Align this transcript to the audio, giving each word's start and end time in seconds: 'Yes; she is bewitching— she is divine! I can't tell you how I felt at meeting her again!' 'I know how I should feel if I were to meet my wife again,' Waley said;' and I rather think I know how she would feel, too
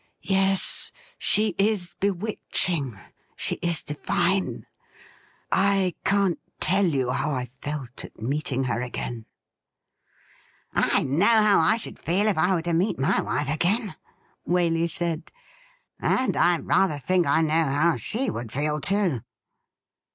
'Yes; 0.39 0.91
she 1.19 1.53
is 1.59 1.93
bewitching— 1.99 2.99
she 3.35 3.57
is 3.61 3.83
divine! 3.83 4.65
I 5.51 5.93
can't 6.03 6.39
tell 6.59 6.87
you 6.87 7.11
how 7.11 7.29
I 7.35 7.45
felt 7.45 8.03
at 8.03 8.19
meeting 8.19 8.63
her 8.63 8.81
again!' 8.81 9.27
'I 10.73 11.03
know 11.03 11.25
how 11.27 11.59
I 11.59 11.77
should 11.77 11.99
feel 11.99 12.25
if 12.25 12.35
I 12.39 12.55
were 12.55 12.63
to 12.63 12.73
meet 12.73 12.97
my 12.97 13.21
wife 13.21 13.47
again,' 13.47 13.93
Waley 14.49 14.89
said;' 14.89 15.31
and 15.99 16.35
I 16.35 16.57
rather 16.57 16.97
think 16.97 17.27
I 17.27 17.41
know 17.41 17.65
how 17.65 17.97
she 17.97 18.31
would 18.31 18.51
feel, 18.51 18.81
too 18.81 19.21